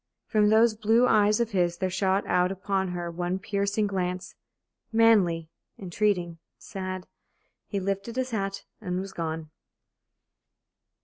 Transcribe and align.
From 0.25 0.49
those 0.49 0.73
blue 0.73 1.05
eyes 1.07 1.39
of 1.39 1.51
his 1.51 1.77
there 1.77 1.91
shot 1.91 2.25
out 2.25 2.51
upon 2.51 2.87
her 2.87 3.11
one 3.11 3.37
piercing 3.37 3.85
glance 3.85 4.33
manly, 4.91 5.51
entreating, 5.77 6.39
sad. 6.57 7.05
He 7.67 7.79
lifted 7.79 8.15
his 8.15 8.31
hat 8.31 8.63
and 8.81 8.99
was 8.99 9.13
gone. 9.13 9.51